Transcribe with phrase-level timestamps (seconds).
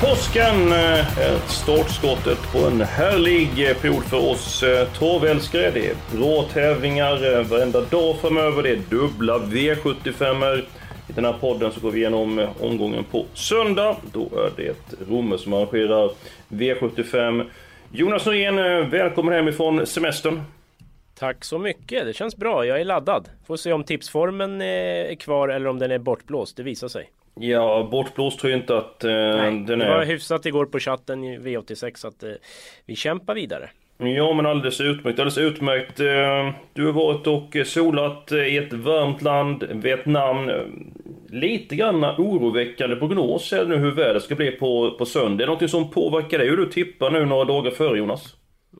[0.00, 5.70] Påsken eh, Ett är startskottet på en härlig period för oss eh, torvälskare.
[5.70, 8.62] Det är bra tävlingar eh, varenda dag framöver.
[8.62, 10.58] Det är dubbla V75.
[11.08, 13.96] I den här podden så går vi igenom omgången på söndag.
[14.12, 14.76] Då är det
[15.10, 16.10] Romme som arrangerar
[16.48, 17.50] V75.
[17.92, 20.42] Jonas Norén, välkommen hemifrån semestern.
[21.18, 22.66] Tack så mycket, det känns bra.
[22.66, 23.28] Jag är laddad.
[23.46, 26.56] Får se om tipsformen är kvar eller om den är bortblåst.
[26.56, 27.10] Det visar sig.
[27.40, 30.06] Ja, bortblåst tror jag inte att eh, Nej, den det var är.
[30.06, 32.30] hyfsat igår på chatten i V86 så att eh,
[32.86, 33.70] vi kämpar vidare.
[33.98, 35.18] Ja, men alldeles utmärkt.
[35.18, 36.00] Alldeles utmärkt.
[36.00, 40.50] Eh, Du har varit och solat i ett varmt land, Vietnam.
[41.30, 45.34] Lite grann oroväckande prognos är nu hur vädret ska bli på, på söndag.
[45.34, 48.34] Är det någonting som påverkar dig hur du tippar nu några dagar före Jonas?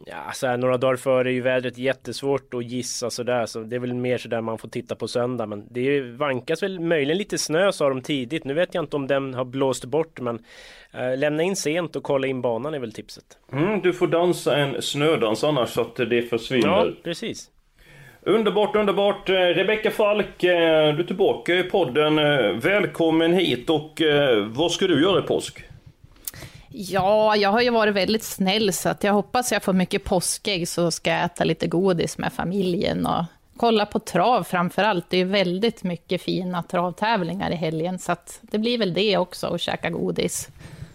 [0.08, 3.76] Ja, så här, några dagar före är ju vädret jättesvårt att gissa sådär så det
[3.76, 7.38] är väl mer sådär man får titta på söndag men det vankas väl möjligen lite
[7.38, 8.44] snö sa de tidigt.
[8.44, 10.38] Nu vet jag inte om den har blåst bort men
[10.92, 13.24] eh, lämna in sent och kolla in banan är väl tipset.
[13.52, 16.68] Mm, du får dansa en snödans annars så att det försvinner.
[16.68, 17.50] Ja, precis.
[18.22, 19.28] Underbart, underbart.
[19.28, 22.18] Eh, Rebecka Falk, eh, du är tillbaka i podden.
[22.18, 24.02] Eh, Välkommen hit och
[24.46, 25.64] vad ska du göra i påsk?
[26.78, 30.68] Ja, jag har ju varit väldigt snäll så att jag hoppas jag får mycket påskägg
[30.68, 33.24] så ska jag äta lite godis med familjen och
[33.56, 35.10] kolla på trav framför allt.
[35.10, 39.16] Det är ju väldigt mycket fina travtävlingar i helgen så att det blir väl det
[39.16, 40.48] också och käka godis.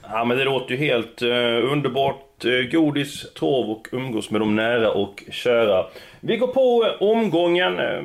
[0.03, 2.45] Ja men det låter ju helt eh, underbart.
[2.45, 5.85] Eh, godis, trav och umgås med de nära och kära.
[6.19, 7.79] Vi går på eh, omgången.
[7.79, 8.01] Eh,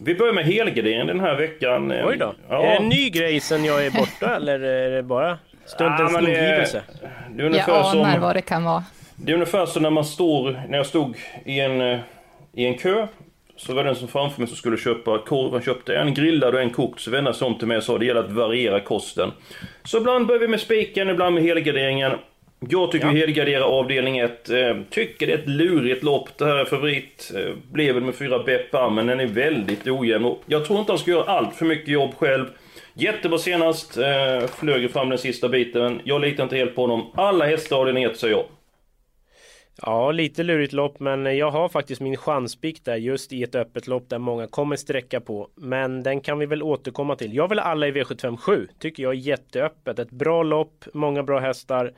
[0.00, 1.92] vi börjar med helgardering den här veckan.
[2.04, 2.34] Oj då.
[2.48, 2.62] Ja.
[2.62, 6.20] Är det en ny grej sen jag är borta eller är det bara stundens Ja,
[6.20, 6.82] ingivelse?
[7.00, 8.20] Det är Jag ungefär anar som...
[8.20, 8.84] vad det kan vara.
[9.16, 11.98] Det är ungefär som när man står, när jag stod i en, eh,
[12.52, 13.06] i en kö.
[13.56, 15.52] Så var det en som framför mig som skulle köpa korv.
[15.52, 17.00] Han köpte en grillad och en kokt.
[17.00, 19.32] Så vände han sig om till mig och sa det gäller att variera kosten.
[19.84, 22.12] Så ibland börjar vi med spiken, ibland med helgarderingen.
[22.68, 24.50] Jag tycker vi helgarderar avdelning 1.
[24.50, 26.28] Eh, tycker det är ett lurigt lopp.
[26.38, 27.32] Det här är favorit.
[27.34, 30.34] Eh, blev väl med fyra Beppa, men den är väldigt ojämn.
[30.46, 32.46] Jag tror inte han ska göra allt för mycket jobb själv.
[32.98, 33.96] Jättebra senast.
[33.96, 35.82] Eh, flög fram den sista biten.
[35.82, 37.10] men Jag litar inte helt på honom.
[37.14, 38.44] Alla hästar har den 1 säger jag.
[39.82, 43.86] Ja, lite lurigt lopp, men jag har faktiskt min chanspik där just i ett öppet
[43.86, 45.48] lopp där många kommer sträcka på.
[45.54, 47.34] Men den kan vi väl återkomma till.
[47.34, 48.68] Jag vill alla i V75 7.
[48.78, 49.98] Tycker jag är jätteöppet.
[49.98, 51.92] Ett bra lopp, många bra hästar.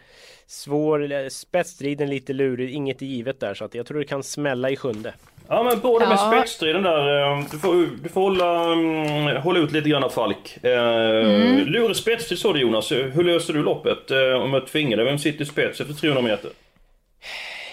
[0.46, 4.22] Svår, eh, spetsstriden lite lurig, inget är givet där så att jag tror det kan
[4.22, 5.14] smälla i sjunde.
[5.48, 6.30] Ja men med Ja.
[6.32, 10.56] spetsstriden där, eh, du får, du får hålla, mm, hålla ut lite grann Falk.
[10.62, 11.66] Eh, Mm.
[11.66, 15.06] Lurig spetsstrid sa du Jonas, hur löser du loppet eh, om jag tvingar dig?
[15.06, 16.50] Vem sitter i spets efter 300 meter?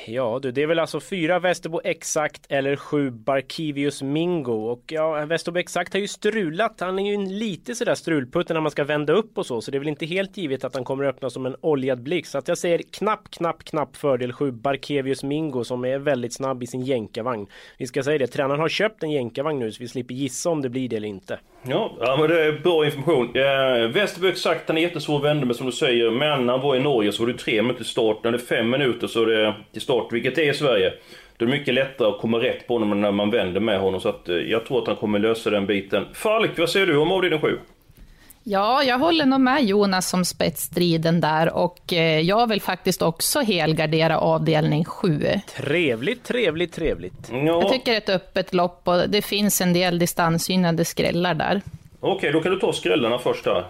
[0.07, 5.25] Ja du, det är väl alltså fyra Västerbo Exakt eller sju Barkivius Mingo och ja,
[5.25, 6.79] Västerbo Exakt har ju strulat.
[6.79, 9.71] Han är ju en lite sådär strulputte när man ska vända upp och så, så
[9.71, 12.31] det är väl inte helt givet att han kommer öppna som en oljad blixt.
[12.31, 16.63] Så att jag säger knapp, knapp, knapp fördel sju Barkevius Mingo som är väldigt snabb
[16.63, 17.47] i sin jänkarvagn.
[17.77, 20.61] Vi ska säga det, tränaren har köpt en jänkarvagn nu så vi slipper gissa om
[20.61, 21.39] det blir det eller inte.
[21.67, 23.35] Ja, ja men det är bra information.
[23.35, 26.61] Eh, sagt exakt, han är jättesvår att vända med som du säger, men när han
[26.61, 28.17] var i Norge så var det tre minuter till start.
[28.23, 30.93] När det är fem minuter så är det till start, vilket det är i Sverige.
[31.37, 34.01] Då är det mycket lättare att komma rätt på honom när man vänder med honom.
[34.01, 36.05] Så att, eh, jag tror att han kommer lösa den biten.
[36.13, 37.57] Falk, vad säger du om avdelning 7?
[38.47, 43.39] Ja, jag håller nog med Jonas om spetsstriden där och eh, jag vill faktiskt också
[43.39, 45.23] helgardera avdelning 7.
[45.57, 47.29] Trevligt, trevligt, trevligt.
[47.31, 51.33] Jag Ja, tycker det är ett öppet lopp och det finns en del distansgynnade skrällar
[51.33, 51.61] där.
[51.99, 53.65] okej, då kan du ta skrällarna först här.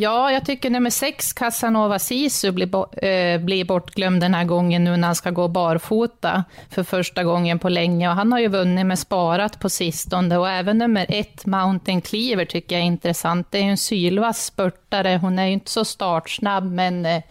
[0.00, 4.84] Ja, jag tycker nummer sex, Casanova Sisu, blir, bo- äh, blir bortglömd den här gången
[4.84, 8.08] nu när han ska gå barfota för första gången på länge.
[8.08, 12.44] Och han har ju vunnit med sparat på sistone och även nummer ett, Mountain Cleaver,
[12.44, 13.46] tycker jag är intressant.
[13.50, 17.22] Det är ju en sylvass spurtare, hon är ju inte så startsnabb, men äh,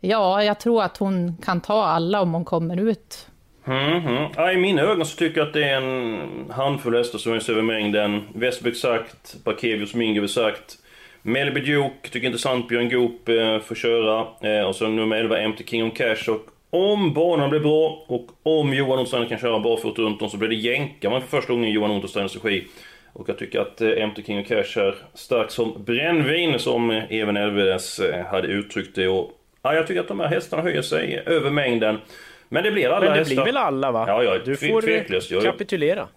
[0.00, 3.26] ja, jag tror att hon kan ta alla om hon kommer ut.
[3.64, 4.26] Mhm.
[4.36, 7.50] Ja, I mina ögon så tycker jag att det är en handfull hästar som är
[7.50, 8.22] över mängden.
[8.34, 10.78] Westbrook sagt, Parkevius Mingo sagt.
[11.22, 14.26] Melby Duke tycker intressant, Björn Goop eh, får köra.
[14.40, 16.28] Eh, och så nummer 11, Empty King of Cash.
[16.28, 20.36] Och om banan blir bra och om Johan Ontstrand kan köra barfota runt om så
[20.36, 22.66] blir det jänkarna för första gången i Johan Ontstrands regi.
[23.12, 27.04] Och jag tycker att eh, Empty King of Cash är stark som brännvin som eh,
[27.12, 29.08] Even Elvedes eh, hade uttryckt det.
[29.08, 29.30] Och
[29.64, 31.98] Ja, jag tycker att de här hästarna höjer sig över mängden.
[32.48, 33.34] Men det blir alla Men det hästar.
[33.34, 34.04] blir väl alla va?
[34.08, 35.30] Ja, ja, du får tveklöst.
[35.30, 36.08] Jag- kapitulera.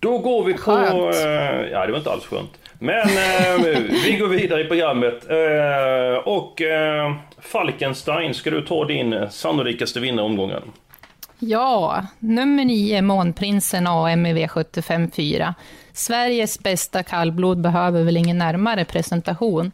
[0.00, 0.58] Då går vi på...
[0.58, 1.14] Skönt.
[1.14, 2.50] Eh, ja, det var inte alls skönt.
[2.78, 5.30] Men eh, vi går vidare i programmet.
[5.30, 10.62] Eh, och eh, Falkenstein, ska du ta din sannolikaste vinnare omgången?
[11.38, 15.54] Ja, nummer 9, Månprinsen AM i V75 4.
[15.92, 19.72] Sveriges bästa kallblod behöver väl ingen närmare presentation.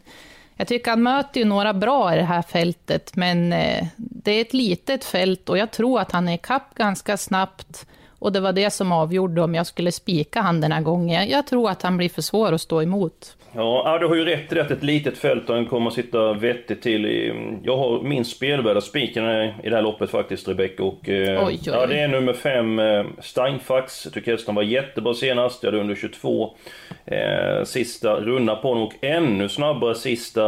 [0.55, 4.41] Jag tycker han möter ju några bra i det här fältet, men eh, det är
[4.41, 7.85] ett litet fält och jag tror att han är kapp ganska snabbt.
[8.21, 11.29] Och det var det som avgjorde om jag skulle spika han den här gången.
[11.29, 13.35] Jag tror att han blir för svår att stå emot.
[13.55, 15.93] Ja, du har ju rätt i det att ett litet fält och han kommer att
[15.93, 17.05] sitta vettigt till.
[17.63, 19.25] Jag har min spelvärda spiken
[19.63, 20.83] i det här loppet faktiskt, Rebecca.
[20.83, 24.05] Och, eh, Oj, oj, Ja, det är nummer fem, eh, Steinfax.
[24.05, 25.63] Jag tycker hästen var jättebra senast.
[25.63, 26.55] Jag hade under 22
[27.05, 30.45] eh, sista runda på honom och ännu snabbare sista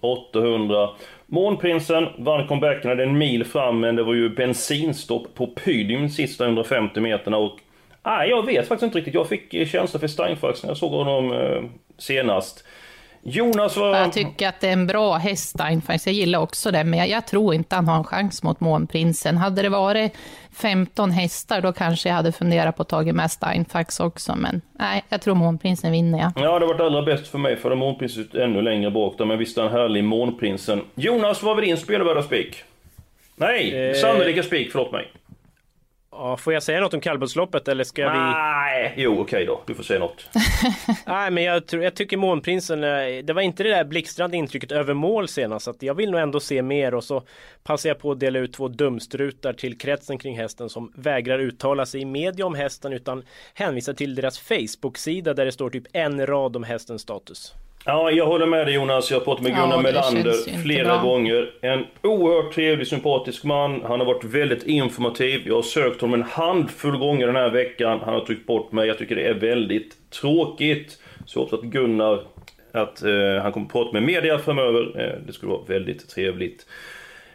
[0.00, 0.88] 800.
[1.32, 7.00] Månprinsen vann comebacken, en mil fram, men det var ju bensinstopp på Pydium sista 150
[7.00, 7.36] meterna.
[7.36, 7.58] Och
[8.02, 9.14] Nej, jag vet faktiskt inte riktigt.
[9.14, 11.62] Jag fick eh, känsla för Steinfax när jag såg honom eh,
[11.98, 12.64] senast.
[13.22, 13.96] Jonas var...
[13.96, 16.06] Jag tycker att det är en bra häst, Steinfax.
[16.06, 19.36] Jag gillar också det, men jag, jag tror inte han har en chans mot Månprinsen.
[19.36, 20.12] Hade det varit
[20.52, 25.04] 15 hästar, då kanske jag hade funderat på att ta med Steinfax också, men nej,
[25.08, 26.32] jag tror Månprinsen vinner, ja.
[26.36, 29.24] Ja, det har varit allra bäst för mig för Månprinsen ut ännu längre bak där,
[29.24, 30.82] men visst är han härlig, Månprinsen.
[30.94, 32.56] Jonas, vad var din spelvärda spik?
[33.36, 33.94] Nej, Eh.
[33.94, 35.12] sannolika spik, förlåt mig.
[36.22, 38.18] Ja, får jag säga något om kallblodsloppet eller ska vi...
[38.18, 40.28] Nej, jo okej då, du får säga något.
[41.06, 44.72] Nej, men jag, tror, jag tycker Månprinsen, eh, det var inte det där blixtrande intrycket
[44.72, 45.64] över mål senast.
[45.64, 47.22] Så att jag vill nog ändå se mer och så
[47.62, 51.86] passar jag på att dela ut två dumstrutar till kretsen kring hästen som vägrar uttala
[51.86, 53.24] sig i media om hästen utan
[53.54, 57.54] hänvisar till deras Facebook-sida där det står typ en rad om hästens status.
[57.84, 59.10] Ja, jag håller med dig Jonas.
[59.10, 61.02] Jag har pratat med Ja, Gunnar det Melander flera bra.
[61.02, 61.50] gånger.
[61.62, 63.82] En oerhört trevlig, sympatisk man.
[63.82, 65.42] Han har varit väldigt informativ.
[65.46, 68.00] Jag har sökt honom en handfull gånger den här veckan.
[68.04, 68.88] Han har tryckt bort mig.
[68.88, 70.98] Jag tycker det är väldigt tråkigt.
[71.26, 72.20] Så jag hoppas att Gunnar,
[72.72, 75.00] att eh, han kommer att prata med media framöver.
[75.00, 76.66] Eh, det skulle vara väldigt trevligt.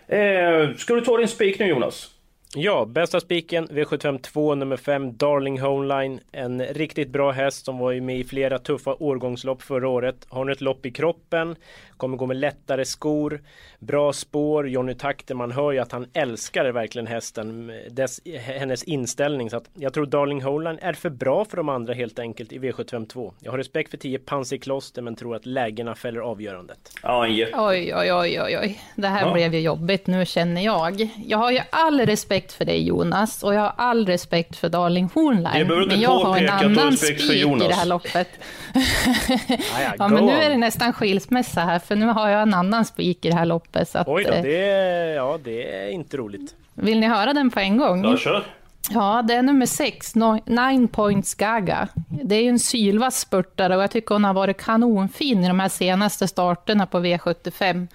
[0.07, 2.11] Eh, ska du ta din spik nu Jonas?
[2.57, 6.19] Ja, bästa spiken V752 nummer 5 Darling Homeline.
[6.31, 10.15] En riktigt bra häst som var ju med i flera tuffa årgångslopp förra året.
[10.29, 11.55] Har nu ett lopp i kroppen.
[11.97, 13.41] Kommer gå med lättare skor.
[13.79, 14.69] Bra spår.
[14.69, 17.71] Jonny Takter, man hör ju att han älskar verkligen hästen.
[17.91, 18.19] Dess,
[18.59, 19.49] hennes inställning.
[19.49, 22.59] Så att jag tror Darling Homeline är för bra för de andra helt enkelt i
[22.59, 23.33] V752.
[23.39, 26.77] Jag har respekt för 10 Pansy Kloster men tror att lägena fäller avgörandet.
[27.03, 28.81] Oj, oj, oj, oj, oj.
[28.95, 29.33] Det här Ja.
[29.33, 31.07] blev ju jobbigt nu känner jag.
[31.25, 35.09] Jag har ju all respekt för dig Jonas och jag har all respekt för Darling
[35.13, 35.67] Hornline.
[35.87, 37.67] Men jag har en annan spik i Jonas.
[37.67, 38.27] det här loppet.
[38.73, 42.85] ja, Ja, men nu är det nästan skilsmässa här, för nu har jag en annan
[42.85, 43.89] spik i det här loppet.
[43.89, 46.55] Så att, Oj då, eh, det är, ja, det är inte roligt.
[46.73, 48.03] Vill ni höra den på en gång?
[48.03, 48.43] Ja, kör.
[48.89, 50.15] Ja, det är nummer sex,
[50.45, 51.87] Nine Points Gaga.
[52.23, 55.59] Det är ju en sylvass spurtare och jag tycker hon har varit kanonfin i de
[55.59, 57.87] här senaste starterna på V75.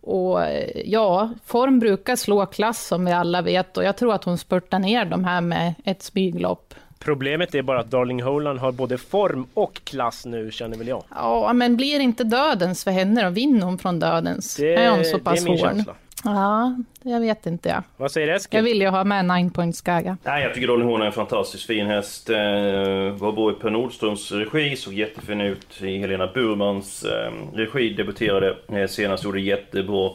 [0.00, 4.24] Och eh, ja, form brukar slå klass som vi alla vet och jag tror att
[4.24, 6.74] hon spurtar ner de här med ett smyglopp.
[7.04, 11.04] Problemet är bara att Darling Holand har både form och klass nu känner väl jag.
[11.10, 13.30] Ja, men blir inte dödens för henne då?
[13.30, 14.56] Vinner hon från dödens?
[14.56, 15.68] Det, är hon så det pass är min hård?
[15.68, 15.94] känsla.
[16.24, 17.82] Ja, jag vet inte jag.
[17.96, 18.56] Vad säger Eskil?
[18.58, 20.16] Jag vill ju ha med Nine Points Gaga.
[20.24, 22.30] Nej, jag tycker Dolly Horn är en fantastiskt fin häst.
[22.30, 22.36] Eh,
[23.18, 27.94] var bor i Per Nordströms regi, såg jättefin ut i Helena Burmans eh, regi.
[27.94, 30.10] Debuterade eh, senast, gjorde jättebra.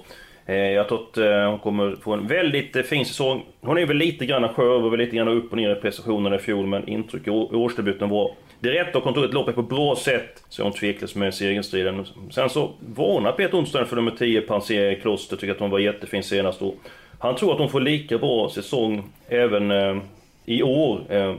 [0.46, 3.46] Eh, jag tror att eh, hon kommer få en väldigt eh, fin säsong.
[3.62, 6.36] Hon är väl lite grann skör, var väl lite grann upp och ner i prestationerna
[6.36, 9.96] i fjol, men intryck i årsdebuten var det rätta rätt och kontoret loppet på bra
[9.96, 12.06] sätt, så hon tveklös med segerstriden.
[12.32, 16.24] Sen så varnar Peter Onsdagen för nummer 10, Pansier Kloster, tycker att hon var jättefin
[16.24, 16.62] senast.
[16.62, 16.76] Och
[17.20, 19.98] han tror att hon får lika bra säsong även eh,
[20.46, 21.02] i år.
[21.10, 21.36] Eh,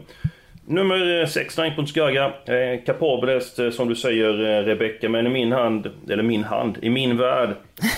[0.67, 2.25] nummer 6, Nine Skaga.
[2.25, 6.79] Eh, kapabel eh, som du säger eh, Rebecka, men i min hand, eller min hand,
[6.83, 7.51] i min värld,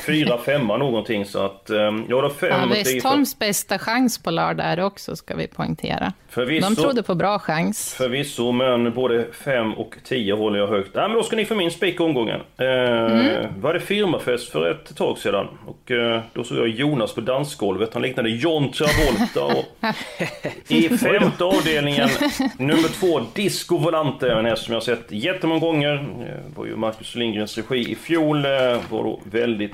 [0.06, 1.24] 4-5 någonting.
[1.24, 1.76] Så att eh,
[2.08, 5.46] jag har fem Ja, tio Westholms bästa chans på lördag är det också, ska vi
[5.46, 6.12] poängtera.
[6.28, 6.68] Förvisso.
[6.68, 7.94] De trodde på bra chans.
[7.94, 10.94] Förvisso, men både 5 och 10 håller jag högt.
[10.94, 12.40] Nej, men då ska ni få min spik omgången.
[12.58, 12.66] Eh,
[12.98, 13.60] Mm.
[13.60, 15.46] var det firmafest för ett tag sedan.
[15.66, 17.94] Och eh, då såg jag Jonas på dansgolvet.
[17.94, 19.44] Han liknade John Travolta.
[19.58, 19.64] Och
[20.68, 22.08] I femte avdelningen,
[22.58, 24.32] nummer två, Disco Volante.
[24.32, 25.94] En häst som jag sett jättemånga gånger.
[25.94, 28.44] Eh, var ju Marcus Lindgrens regi i fjol.
[28.44, 28.50] Eh,
[28.90, 29.67] var då väldigt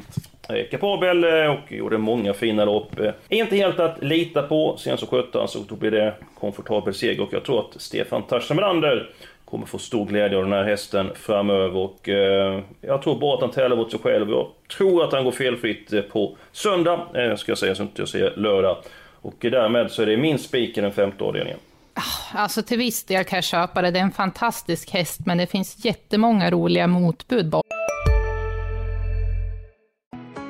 [0.48, 3.00] väldigt kapabel eh, och gjorde många fina lopp.
[3.00, 4.76] Eh, inte helt att lita på.
[4.78, 8.22] Sen så skötte han så då blir det komfortabel seger och jag tror att Stefan
[8.22, 9.10] Tarzan Melander
[9.44, 11.76] kommer få stor glädje av den här hästen framöver.
[11.76, 14.30] Och, eh, jag tror bara att han tävlar mot sig själv.
[14.30, 14.46] Jag
[14.76, 18.08] tror att han går felfritt eh, på söndag, eh, ska jag säga, så inte jag
[18.08, 18.76] säger lördag.
[19.20, 21.58] Och därmed så är det min spik i den femte avdelningen.
[21.94, 23.90] Ah, alltså till viss del kan jag köpa det.
[23.90, 27.54] Det är en fantastisk häst, men det finns jättemånga roliga motbud.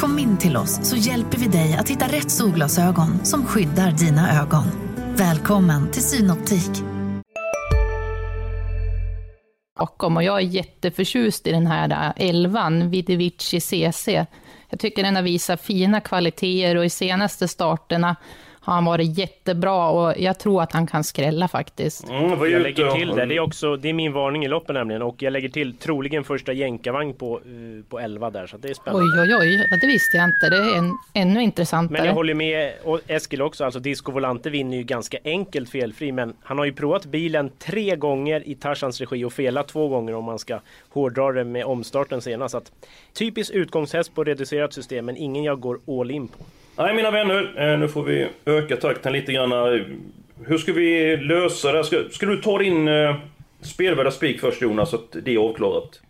[0.00, 4.42] Kom in till oss så hjälper vi dig att hitta rätt solglasögon som skyddar dina
[4.42, 4.64] ögon.
[5.16, 6.70] Välkommen till Synoptik.
[9.78, 14.08] Bakom och jag är jätteförtjust i den här elvan, Vidivici CC.
[14.68, 18.16] Jag tycker den har visat fina kvaliteter och i senaste starterna
[18.60, 22.08] har han varit jättebra och jag tror att han kan skrälla faktiskt.
[22.08, 23.26] Mm, jag lägger till det.
[23.26, 26.24] Det är, också, det är min varning i loppen nämligen och jag lägger till troligen
[26.24, 29.22] första jänkarvagn på, uh, på 11 där så det är spännande.
[29.22, 30.48] Oj oj oj, det visste jag inte.
[30.50, 31.98] Det är en, ännu intressantare.
[31.98, 32.72] Men jag håller med
[33.06, 37.06] Eskil också, alltså Disco Volante vinner ju ganska enkelt felfri men han har ju provat
[37.06, 41.44] bilen tre gånger i Tarzans regi och felat två gånger om man ska hårdra det
[41.44, 42.54] med omstarten senast.
[42.54, 42.72] Att,
[43.12, 46.44] typisk utgångshäst på reducerat system men ingen jag går all in på.
[46.80, 49.52] Nej mina vänner, eh, nu får vi öka takten lite grann.
[50.46, 51.84] Hur ska vi lösa det?
[51.84, 53.16] Ska, ska du ta din eh,
[53.60, 56.00] spelvärda spik först Jonas, så att det är avklarat?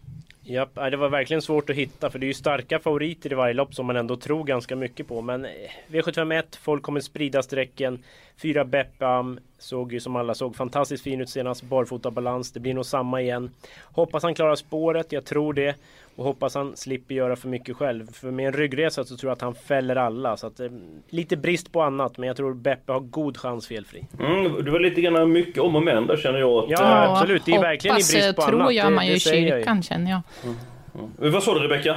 [0.42, 3.54] Japp, det var verkligen svårt att hitta för det är ju starka favoriter i varje
[3.54, 5.20] lopp som man ändå tror ganska mycket på.
[5.20, 5.50] Men eh,
[5.88, 8.02] V751, folk kommer sprida strecken.
[8.42, 11.62] Fyra Beppam såg ju som alla såg fantastiskt fin ut senast.
[11.62, 13.50] Barfota balans, det blir nog samma igen.
[13.82, 15.74] Hoppas han klarar spåret, jag tror det.
[16.16, 18.12] Och hoppas han slipper göra för mycket själv.
[18.12, 20.36] För med en ryggresa så tror jag att han fäller alla.
[20.36, 20.68] Så att, eh,
[21.08, 24.06] lite brist på annat, men jag tror Beppe har god chans felfri.
[24.20, 26.64] Mm, det var lite grann mycket om och men där känner jag.
[26.64, 27.44] Att, ja, äh, absolut.
[27.44, 28.74] Det är verkligen i brist på tror annat.
[28.74, 29.84] gör man ju i kyrkan, jag.
[29.84, 30.20] känner jag.
[30.44, 30.56] Mm.
[31.18, 31.32] Mm.
[31.32, 31.96] Vad sa du Rebecka?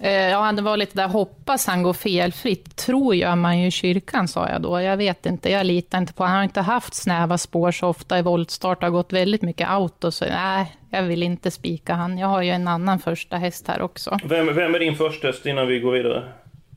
[0.00, 2.76] Eh, ja, det var lite där, hoppas han går felfritt.
[2.76, 4.80] Tror gör man ju i kyrkan, sa jag då.
[4.80, 8.18] Jag vet inte, jag litar inte på Han har inte haft snäva spår så ofta
[8.18, 8.82] i voltstart.
[8.82, 12.18] har gått väldigt mycket auto, så nej, jag vill inte spika han.
[12.18, 14.18] Jag har ju en annan första häst här också.
[14.24, 16.24] Vem, vem är din första häst innan vi går vidare?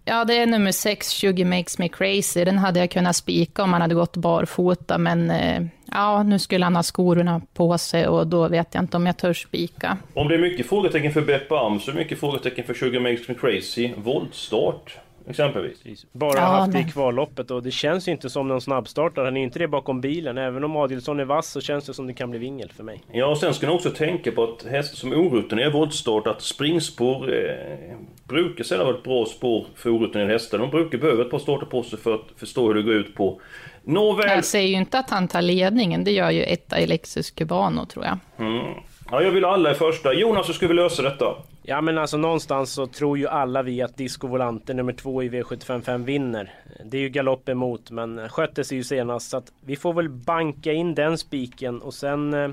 [0.06, 2.46] Ja, det är nummer 6, 20 makes me crazy.
[2.46, 6.66] Den hade jag kunnat spika om han hade gått barfota, men eh, ja, nu skulle
[6.66, 9.98] han ha skorna på sig och då vet jag inte om jag törs spika.
[10.14, 13.28] Om det är mycket frågetecken för Beppe Am så är mycket frågetecken för 20 makes
[13.28, 13.92] me crazy.
[13.98, 15.00] Voltstart.
[15.28, 16.06] Exempelvis.
[16.12, 19.26] Bara ja, haft det i kvalloppet och det känns ju inte som någon snabbstartare.
[19.26, 20.38] Han är inte det bakom bilen.
[20.38, 23.04] Även om Adilsson är vass så känns det som det kan bli vingel för mig.
[23.12, 27.34] Ja, och sen ska ni också tänka på att hästar som orutinerade voltstart, att springspår
[27.34, 30.58] eh, brukar sällan vara ett bra spår för orutinerade hästar.
[30.58, 33.16] De brukar behöva ett par starter på sig för att förstå hur det går ut
[33.16, 33.42] på.
[33.86, 34.30] Nåväl...
[34.30, 36.04] Jag säger ju inte att han tar ledningen.
[36.04, 38.18] Det gör ju etta Alexis Cubano, tror jag.
[38.38, 38.74] Mm.
[39.12, 40.14] Ja, jag vill alla i första.
[40.14, 41.26] Jonas, hur ska vi lösa detta?
[41.64, 45.30] Ja men alltså någonstans så tror ju alla vi att Disco Volante nummer två i
[45.30, 46.54] V755 vinner.
[46.86, 50.10] Det är ju galopp emot men skötte sig ju senast så att vi får väl
[50.10, 52.50] banka in den spiken och sen eh,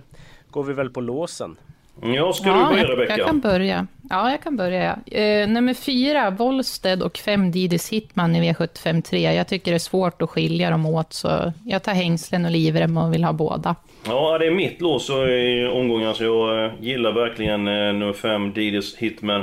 [0.50, 1.56] går vi väl på låsen.
[2.00, 3.18] Ja, ska ja, du börja Rebecka?
[3.18, 3.86] Jag kan börja.
[4.10, 4.98] Ja, jag kan börja.
[5.06, 9.30] Eh, nummer fyra, Volsted och fem Didis Hitman i V753.
[9.30, 12.96] Jag tycker det är svårt att skilja dem åt, så jag tar hängslen och livrem
[12.96, 13.76] och vill ha båda.
[14.06, 18.52] Ja, det är mitt lås i omgången, så jag eh, gillar verkligen eh, nummer fem
[18.52, 19.40] Didis Hitman.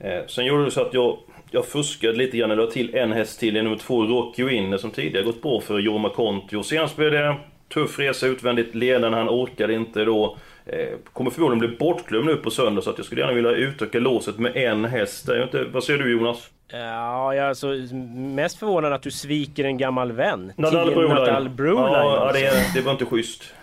[0.00, 1.18] Eh, sen gjorde det så att jag
[1.50, 4.90] jag fuskade lite grann, eller till en häst till, i nummer två Rocky Winner som
[4.90, 6.62] tidigare gått bra för Jorma Kontio.
[6.62, 7.36] Senast blev det
[7.74, 10.36] tuff resa utvändigt ledande, han orkade inte då.
[10.68, 13.98] Eh, kommer förmodligen bli bortglömd nu på söndag så att jag skulle gärna vilja utöka
[13.98, 15.28] låset med en häst.
[15.42, 16.50] Inte, vad säger du Jonas?
[16.68, 17.66] Ja, jag är alltså
[18.14, 20.52] mest förvånad att du sviker en gammal vän.
[20.56, 21.56] Nadal Broline.
[21.56, 21.92] Broline.
[21.92, 23.54] Ja, det, det var inte schysst.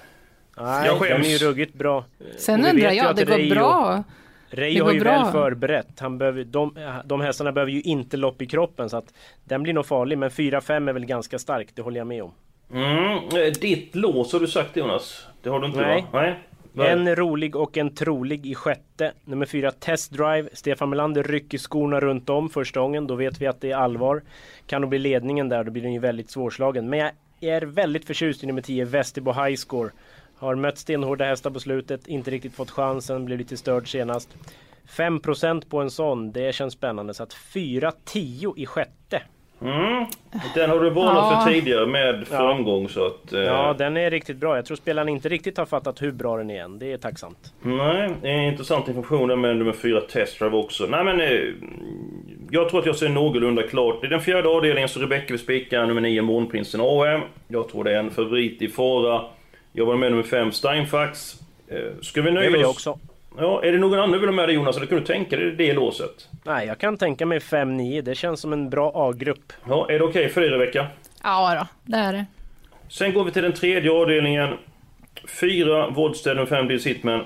[0.57, 1.27] Nej, jag skäms.
[1.27, 2.05] de är ju ruggigt bra.
[2.37, 4.03] Sen undrar jag, det går bra.
[4.49, 5.23] Reijo har ju bra.
[5.23, 5.99] väl förberett.
[5.99, 9.73] Han behöver, de, de hästarna behöver ju inte lopp i kroppen så att den blir
[9.73, 10.17] nog farlig.
[10.17, 12.33] Men 4-5 är väl ganska starkt, det håller jag med om.
[12.73, 15.27] Mm, eh, ditt lås har du sagt Jonas?
[15.41, 16.05] Det har du inte Nej.
[16.11, 16.21] va?
[16.21, 16.39] Nej.
[16.77, 19.11] En rolig och en trolig i sjätte.
[19.25, 20.49] Nummer fyra Test Drive.
[20.53, 23.07] Stefan Melander rycker skorna runt om första gången.
[23.07, 24.23] Då vet vi att det är allvar.
[24.67, 26.89] Kan nog bli ledningen där, då blir den ju väldigt svårslagen.
[26.89, 29.89] Men jag är väldigt förtjust i nummer 10 Vestibo High Score.
[30.37, 34.29] Har mött stenhårda hästar på slutet, inte riktigt fått chansen, blev lite störd senast.
[34.87, 37.13] 5% på en sån, det känns spännande.
[37.13, 39.21] Så att 4-10 i sjätte.
[39.61, 40.05] Mm.
[40.55, 41.41] Den har du varnat Ja.
[41.45, 43.33] för tidigare med framgång så att...
[43.33, 44.55] eh, Ja, den är riktigt bra.
[44.55, 46.79] Jag tror spelaren inte riktigt har fattat hur bra den är än.
[46.79, 47.53] Det är tacksamt.
[47.61, 50.85] Nej, det är intressant information där med nummer fyra Test Drive också.
[50.89, 51.21] Nej men...
[51.21, 51.39] Eh,
[52.51, 54.03] jag tror att jag ser någorlunda klart.
[54.03, 57.21] I den fjärde avdelningen så Rebecca vill spika nummer 9 Månprinsen AM.
[57.47, 59.21] Jag tror det är en favorit i fara.
[59.73, 61.33] Jag var med nummer 5 Steinfax.
[61.67, 62.87] Eh, ska vi Det nöja vill jag oss...
[62.87, 62.99] också.
[63.37, 64.77] Ja, är det någon annan du vill ha med dig Jonas?
[64.77, 66.29] Eller kan du tänka dig det låset?
[66.43, 68.01] Nej, jag kan tänka mig 5-9.
[68.01, 69.53] Det känns som en bra A-grupp.
[69.67, 70.87] Ja, är det okej för dig Rebecka?
[71.23, 72.25] Ja då, det är det.
[72.89, 74.53] Sen går vi till den tredje avdelningen.
[75.41, 77.23] Fyra Vodstead och fem Deals Hitman.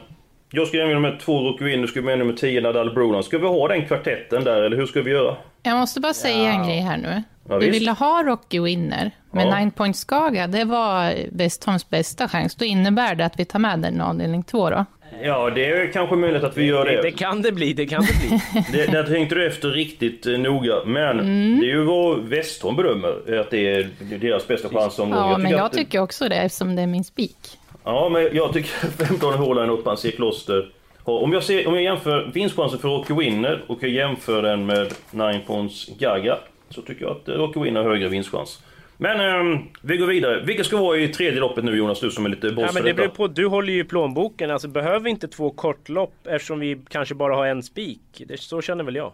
[0.51, 3.24] Jag ska med nummer två Rocky du ska med nummer 10 Nadal Brulan.
[3.24, 5.36] Ska vi ha den kvartetten där eller hur ska vi göra?
[5.63, 7.24] Jag måste bara säga en grej här nu.
[7.50, 7.75] Ja, du visst.
[7.82, 9.58] ville ha Rocky Winner, men Ja.
[9.60, 12.56] Nine Point Skaga, det var Westholms bästa chans.
[12.56, 14.86] Då innebär det att vi tar med den i avdelning två då.
[15.24, 17.01] Ja, det är kanske möjligt att vi gör Det, det.
[17.01, 18.39] det kan det bli, det kan det bli.
[18.78, 20.75] Det, där tänkte du efter riktigt eh, noga.
[20.86, 21.60] Men Mm.
[21.60, 23.89] det är ju vad Westholm bedömer, att det är
[24.20, 26.88] deras bästa chans om Ja, men jag att det- tycker också det eftersom det är
[26.88, 27.38] min spik.
[27.84, 28.70] Ja, men jag tycker
[29.08, 30.70] 15 Håland och Pansier Kloster.
[31.04, 34.88] Om jag, ser, om jag jämför vinstchansen för Rocky Winner och jag jämför den med
[35.12, 36.38] Nine Points Gaga
[36.70, 38.60] så tycker jag att Rocky Winner har högre vinstchans.
[39.01, 40.41] Men ehm, vi går vidare.
[40.46, 42.84] Vilka ska vara i tredje loppet nu Jonas, du som är lite boss Ja, men
[42.84, 44.51] det beror på, du håller ju plånboken.
[44.51, 48.24] Alltså behöver vi inte två kortlopp eftersom vi kanske bara har en spik.
[48.27, 49.12] Det, så känner väl jag.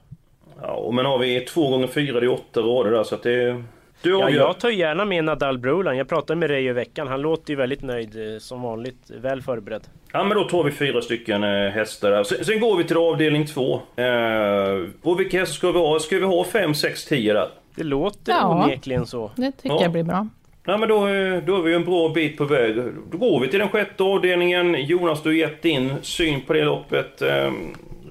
[0.62, 3.64] Ja, men har vi två gånger fyra, det är åtta rader där så att det...
[4.02, 5.98] Du Ja, jag tar gärna med Nadal Brolan.
[5.98, 7.08] Jag pratade med Ray i veckan.
[7.08, 9.12] Han låter ju väldigt nöjd eh, som vanligt.
[9.22, 9.82] Väl förberedd.
[10.12, 12.24] Ja men då tar vi fyra stycken eh, hästar där.
[12.24, 13.82] Sen, sen går vi till avdelning två.
[13.96, 16.00] Eh, och vilka hästar ska vi ha?
[16.00, 17.50] Ska vi ha fem, sex, tio där?
[17.76, 18.64] Det låter Ja.
[18.64, 19.32] onekligen så.
[19.36, 19.82] Det tycker Ja.
[19.82, 20.28] jag blir bra.
[20.68, 21.00] Nej men då,
[21.46, 22.76] då är vi en bra bit på väg.
[23.12, 24.86] Då går vi till den sjätte avdelningen.
[24.86, 27.22] Jonas, du har gett din syn på det loppet.
[27.22, 27.52] Eh,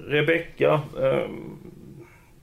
[0.07, 1.29] Rebecka, eh,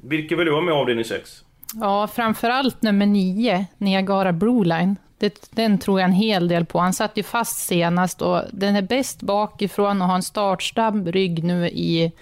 [0.03, 1.45] vilka vill du ha med avdelning sex?
[1.81, 4.97] Ja, framförallt nummer nio, Niagara Broline.
[5.19, 6.79] Det, den tror jag en hel del på.
[6.79, 11.45] Han satt ju fast senast och den är bäst bakifrån och har en startsnabb rygg
[11.45, 12.13] nu i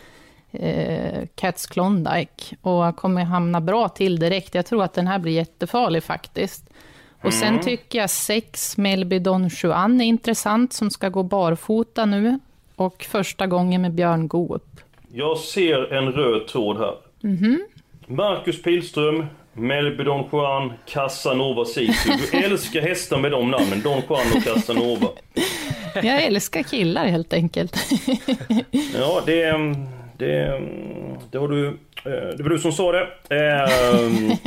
[0.53, 4.55] eh, Cats Klondike och kommer hamna bra till direkt.
[4.55, 6.65] Jag tror att den här blir jättefarlig faktiskt.
[7.23, 12.39] Och sen tycker jag sex Melby Don Juan är intressant som ska gå barfota nu
[12.77, 14.81] och första gången med Björn Goop.
[15.13, 16.95] Jag ser en röd tråd här.
[18.07, 22.11] Marcus Pilström, Melby Don Juan, Casanova Sisu.
[22.33, 23.81] Du älskar hästar med de namnen.
[23.83, 25.09] Don Juan och Casanova.
[25.95, 27.77] Jag älskar killar helt enkelt.
[28.95, 29.45] Ja, det...
[29.45, 29.75] ehm,
[30.21, 30.61] Det,
[31.31, 31.67] det var du...
[31.67, 31.73] eh,
[32.37, 33.07] Det var du som sa det.
[33.31, 33.67] Eh,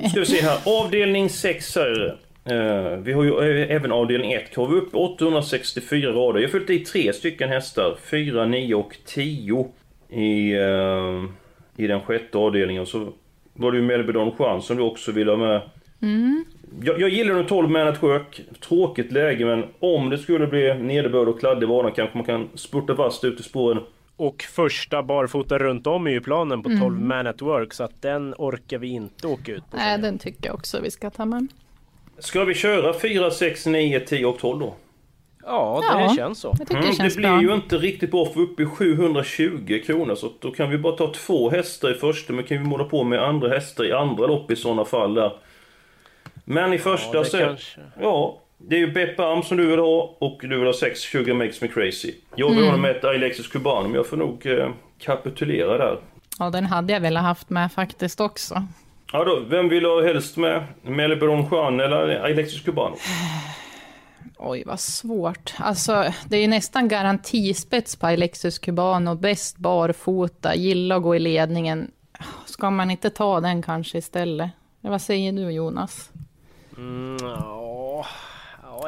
[0.10, 0.58] ska vi se här.
[0.84, 2.18] Avdelning 6 här.
[2.46, 4.56] Eh, vi har ju eh, även avdelning 1.
[4.56, 6.40] Har vi upp 864 rader.
[6.40, 7.96] Jag har fyllt i tre stycken hästar.
[8.12, 9.68] 4, 9 och 10
[10.10, 11.24] i, eh,
[11.78, 12.86] i den sjätte avdelningen.
[12.86, 13.08] Så
[13.54, 15.62] var det ju Melby Don Juan som du också ville ha med.
[16.84, 18.42] Jag, jag gillar den 12 med ett sjök.
[18.68, 22.96] Tråkigt läge men om det skulle bli nederbörd och kladdig bana kanske man kan spurta
[22.96, 23.80] fast ut i spåren.
[24.28, 27.74] Och första barfota runt om är ju planen på 12 Man at Work.
[27.74, 29.78] Så att den orkar vi inte åka ut på.
[29.78, 31.48] Nej, den tycker jag också vi ska ta med.
[32.20, 34.74] Ska vi köra 4, 6, 9, 10 och 12 då?
[35.46, 36.14] Ja, det Ja.
[36.16, 36.48] känns så.
[36.52, 37.42] Mm, det det känns blir bra.
[37.42, 40.78] ju inte riktigt bra för vi är uppe i 720 kronor så då kan vi
[40.78, 43.92] bara ta två hästar i första men kan vi måla på med andra hästar i
[43.92, 45.32] andra lopp i sådana fall där.
[46.46, 47.38] Men i första det så...
[47.38, 47.80] kanske.
[48.02, 51.00] Ja, det är ju Beppe Am som du vill ha och du vill ha 6
[51.00, 52.14] Sugar Makes Me Crazy.
[52.36, 56.00] Jag vill ha med ett Alexis Cubanum, men jag får nog eh, kapitulera där.
[56.40, 58.64] Ja, den hade jag velat haft med faktiskt också.
[59.12, 60.64] Ja då, vem vill du ha helst med?
[60.82, 62.98] Melby Don Juan eller Alexis Cubanum?
[64.38, 65.54] Oj, vad svårt.
[65.58, 69.16] Alltså, det är ju nästan garantispets på Alexis Cubano.
[69.16, 71.92] Bäst barfota, gillar att gå i ledningen.
[72.46, 74.52] Ska man inte ta den kanske istället?
[74.82, 76.12] Vad säger du Jonas?
[76.78, 77.63] Mm, ja,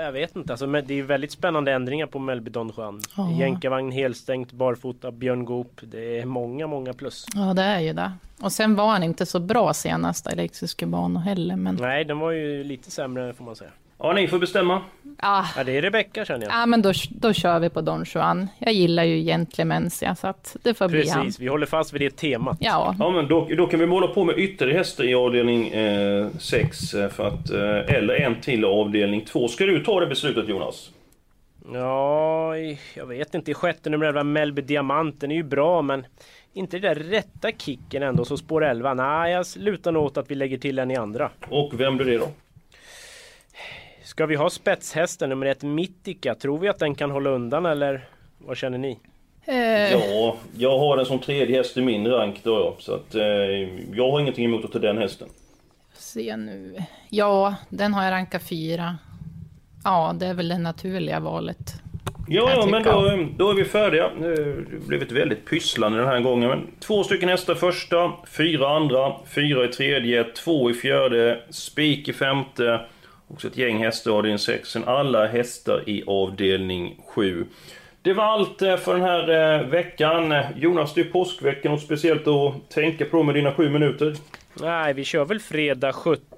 [0.06, 0.54] jag vet inte.
[0.54, 3.02] Alltså, det är väldigt spännande ändringar på Melby Don Juan.
[3.18, 3.32] Ja.
[3.32, 5.80] Jänkarvagn helstängt, barfota, Björn Goop.
[5.84, 7.26] Det är många, många plus.
[7.36, 8.12] Ja, det är ju det.
[8.42, 11.56] Och sen var han inte så bra senast, Alexis Cubano heller.
[11.56, 13.72] Men, Nej, den var ju lite sämre får man säga.
[13.98, 14.82] Ja, ni får bestämma.
[15.18, 16.54] ah, Ja, det är Rebecka känner jag.
[16.54, 18.48] ja, men då, då kör vi på Don Juan.
[18.60, 21.22] Jag gillar ju Gentlemensia, så att det får bli han.
[21.24, 22.58] Precis, vi håller fast vid det temat.
[22.60, 25.72] Ja, Ja men då, då kan vi måla på med ytterligare hästar i avdelning
[26.40, 29.48] 6 för att, eh, eller en till avdelning 2.
[29.48, 30.90] Ska du ta det beslutet Jonas?
[31.74, 32.58] Ja,
[32.96, 33.52] jag vet inte.
[33.52, 36.06] I sjätte nummer 11, Melby Diamanten är ju bra, men
[36.54, 38.26] inte det där rätta kicken ändå.
[38.26, 41.30] Så spår 11, nej, jag lutar nog åt att vi lägger till en i andra.
[41.50, 42.28] Och vem blir det då?
[44.06, 46.36] Ska vi ha spetshästen nummer ett, Mittika?
[46.36, 49.00] Tror vi att den kan hålla undan eller vad känner ni?
[49.46, 49.56] eh,
[49.92, 52.76] Ja, jag har den som tredje häst i min rank då ja.
[52.80, 53.24] Så att eh,
[53.98, 55.28] jag har ingenting emot att ta den hästen.
[55.94, 56.76] se nu.
[57.10, 58.98] Ja, den har jag rankat fyra.
[59.84, 61.74] Ja, det är väl det naturliga valet.
[62.28, 64.10] Ja, ja men då, då är vi färdiga.
[64.20, 66.50] Det har blivit väldigt pysslande den här gången.
[66.50, 72.14] Men två stycken hästar första, fyra andra, fyra i tredje, två i fjärde, spik i
[72.14, 72.86] femte.
[73.28, 74.76] Också ett gäng hästar i avdelning 6.
[74.76, 77.46] Alla hästar i avdelning 7.
[78.02, 80.34] Det var allt eh, för den här eh, veckan.
[80.56, 84.16] Jonas, det är påskveckan och speciellt att tänka på med dina 7 minuter.
[84.62, 86.35] Nej, vi kör väl fredag 17.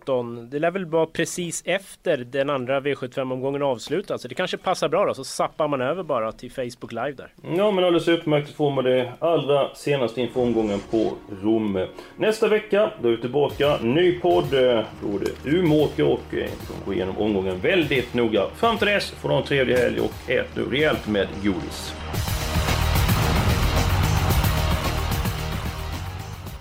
[0.49, 4.21] Det lär väl vara precis efter den andra V75-omgången avslutas.
[4.21, 7.33] Så det kanske passar bra då, så sappar man över bara till Facebook Live där.
[7.41, 8.51] Ja, men alldeles utmärkt.
[8.55, 11.87] Får man det allra senaste inför omgången på Romme.
[12.17, 13.77] Nästa vecka, då är vi tillbaka.
[13.81, 14.51] Ny podd.
[14.51, 18.43] Då är det Umeåker och vi kommer gå igenom omgången väldigt noga.
[18.55, 21.93] Fram till dess får du ha en trevlig helg och ät nu rejält med godis.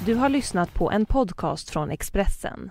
[0.07, 2.71] Du har lyssnat på en podcast från Expressen.